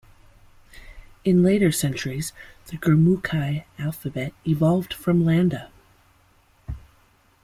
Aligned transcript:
In 1.23 1.43
later 1.43 1.71
centuries, 1.71 2.33
the 2.65 2.77
Gurmukhi 2.79 3.65
alphabet 3.77 4.33
evolved 4.47 4.95
from 4.95 5.23
Landa. 5.23 5.69